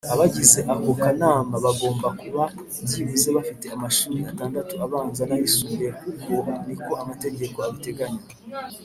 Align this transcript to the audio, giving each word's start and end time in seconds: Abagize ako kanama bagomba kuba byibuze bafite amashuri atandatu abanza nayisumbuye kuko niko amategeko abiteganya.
Abagize 0.13 0.59
ako 0.73 0.91
kanama 1.03 1.55
bagomba 1.65 2.07
kuba 2.21 2.43
byibuze 2.85 3.27
bafite 3.37 3.65
amashuri 3.75 4.19
atandatu 4.31 4.73
abanza 4.85 5.21
nayisumbuye 5.29 5.89
kuko 6.01 6.29
niko 6.65 6.91
amategeko 7.03 7.57
abiteganya. 7.67 8.23